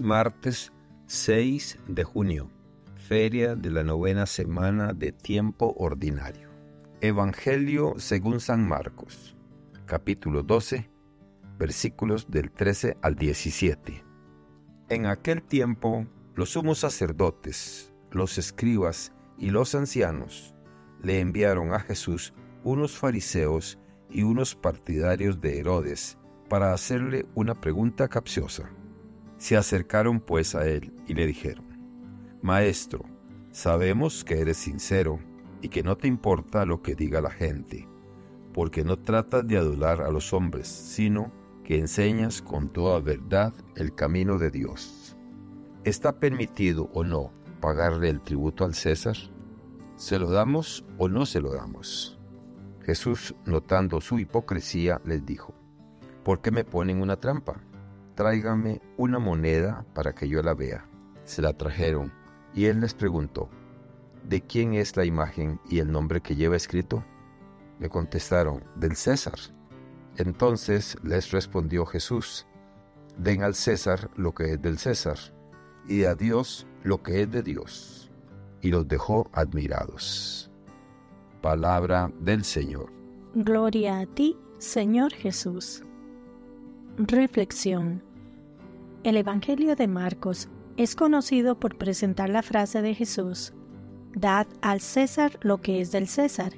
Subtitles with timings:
[0.00, 0.72] martes
[1.06, 2.50] 6 de junio,
[2.96, 6.48] feria de la novena semana de tiempo ordinario.
[7.00, 9.36] Evangelio según San Marcos,
[9.86, 10.90] capítulo 12,
[11.58, 14.04] versículos del 13 al 17.
[14.88, 20.54] En aquel tiempo, los sumos sacerdotes, los escribas y los ancianos
[21.02, 22.32] le enviaron a Jesús
[22.64, 23.78] unos fariseos
[24.08, 28.70] y unos partidarios de Herodes para hacerle una pregunta capciosa.
[29.40, 31.64] Se acercaron pues a él y le dijeron,
[32.42, 33.06] Maestro,
[33.52, 35.18] sabemos que eres sincero
[35.62, 37.88] y que no te importa lo que diga la gente,
[38.52, 41.32] porque no tratas de adular a los hombres, sino
[41.64, 45.16] que enseñas con toda verdad el camino de Dios.
[45.84, 47.32] ¿Está permitido o no
[47.62, 49.16] pagarle el tributo al César?
[49.96, 52.18] ¿Se lo damos o no se lo damos?
[52.82, 55.54] Jesús, notando su hipocresía, les dijo,
[56.24, 57.62] ¿por qué me ponen una trampa?
[58.20, 60.86] Tráigame una moneda para que yo la vea.
[61.24, 62.12] Se la trajeron,
[62.52, 63.48] y él les preguntó,
[64.28, 67.02] ¿de quién es la imagen y el nombre que lleva escrito?
[67.78, 69.38] Le contestaron, del César.
[70.18, 72.46] Entonces les respondió Jesús,
[73.16, 75.16] den al César lo que es del César,
[75.88, 78.12] y a Dios lo que es de Dios.
[78.60, 80.50] Y los dejó admirados.
[81.40, 82.92] Palabra del Señor.
[83.34, 85.82] Gloria a ti, Señor Jesús.
[86.98, 88.09] Reflexión.
[89.02, 93.54] El Evangelio de Marcos es conocido por presentar la frase de Jesús,
[94.14, 96.52] Dad al César lo que es del César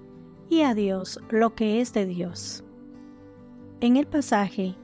[0.51, 2.65] y a Dios lo que es de Dios.
[3.81, 4.75] En el pasaje,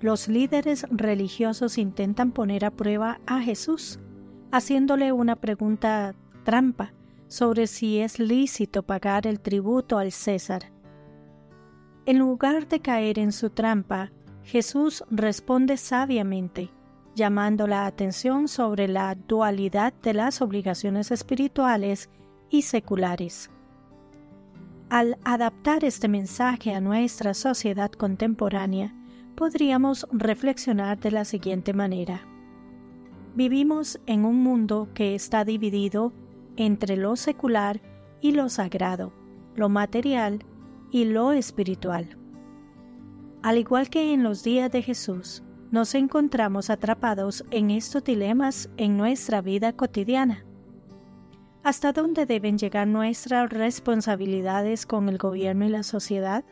[0.00, 3.98] los líderes religiosos intentan poner a prueba a Jesús,
[4.52, 6.92] haciéndole una pregunta trampa
[7.28, 10.70] sobre si es lícito pagar el tributo al César.
[12.04, 16.70] En lugar de caer en su trampa, Jesús responde sabiamente,
[17.16, 22.10] llamando la atención sobre la dualidad de las obligaciones espirituales
[22.50, 23.50] y seculares.
[24.90, 28.94] Al adaptar este mensaje a nuestra sociedad contemporánea,
[29.34, 32.20] podríamos reflexionar de la siguiente manera.
[33.34, 36.12] Vivimos en un mundo que está dividido
[36.56, 37.80] entre lo secular
[38.20, 39.12] y lo sagrado,
[39.54, 40.44] lo material
[40.90, 42.18] y lo espiritual.
[43.42, 48.96] Al igual que en los días de Jesús, nos encontramos atrapados en estos dilemas en
[48.96, 50.44] nuestra vida cotidiana.
[51.62, 56.44] ¿Hasta dónde deben llegar nuestras responsabilidades con el gobierno y la sociedad?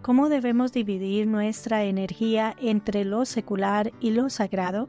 [0.00, 4.88] ¿Cómo debemos dividir nuestra energía entre lo secular y lo sagrado?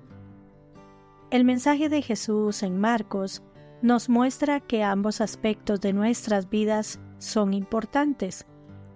[1.31, 3.43] El mensaje de Jesús en Marcos
[3.81, 8.45] nos muestra que ambos aspectos de nuestras vidas son importantes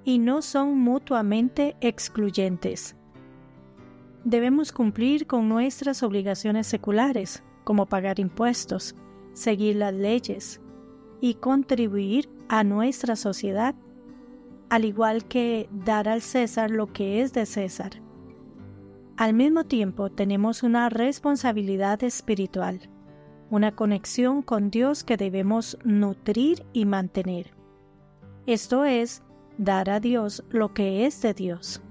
[0.05, 2.95] y no son mutuamente excluyentes
[4.25, 8.95] debemos cumplir con nuestras obligaciones seculares, como pagar impuestos,
[9.33, 10.59] seguir las leyes
[11.21, 13.75] y contribuir a nuestra sociedad,
[14.69, 18.01] al igual que dar al César lo que es de César.
[19.15, 22.89] Al mismo tiempo tenemos una responsabilidad espiritual,
[23.49, 27.53] una conexión con Dios que debemos nutrir y mantener.
[28.47, 29.23] Esto es,
[29.57, 31.81] dar a Dios lo que es de Dios.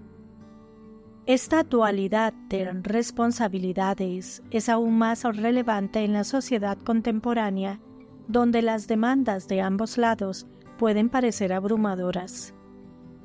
[1.26, 7.80] Esta dualidad de responsabilidades es aún más relevante en la sociedad contemporánea,
[8.28, 10.46] donde las demandas de ambos lados
[10.76, 12.52] pueden parecer abrumadoras.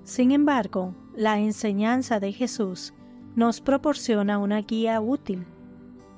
[0.05, 2.93] Sin embargo, la enseñanza de Jesús
[3.35, 5.45] nos proporciona una guía útil,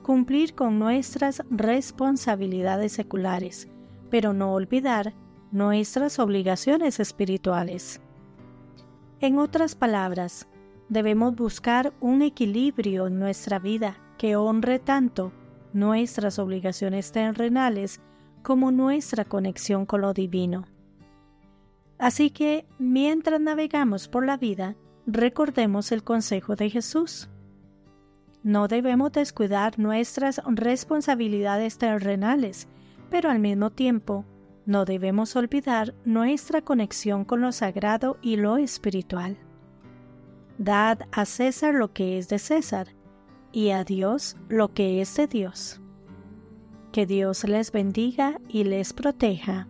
[0.03, 3.67] cumplir con nuestras responsabilidades seculares,
[4.11, 5.15] pero no olvidar
[5.51, 8.01] nuestras obligaciones espirituales.
[9.19, 10.47] En otras palabras,
[10.91, 15.31] debemos buscar un equilibrio en nuestra vida que honre tanto
[15.71, 18.01] nuestras obligaciones terrenales
[18.43, 20.65] como nuestra conexión con lo divino.
[21.97, 24.75] Así que, mientras navegamos por la vida,
[25.07, 27.29] recordemos el consejo de Jesús.
[28.43, 32.67] No debemos descuidar nuestras responsabilidades terrenales,
[33.09, 34.25] pero al mismo tiempo
[34.65, 39.37] no debemos olvidar nuestra conexión con lo sagrado y lo espiritual.
[40.63, 42.89] Dad a César lo que es de César
[43.51, 45.81] y a Dios lo que es de Dios.
[46.91, 49.67] Que Dios les bendiga y les proteja.